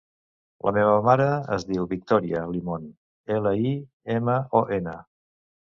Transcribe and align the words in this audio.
La 0.67 0.71
meva 0.77 0.95
mare 1.07 1.27
es 1.57 1.67
diu 1.73 1.85
Victòria 1.93 2.43
Limon: 2.55 2.91
ela, 3.39 3.53
i, 3.75 3.79
ema, 4.19 4.41
o, 4.63 4.69
ena. 4.81 5.03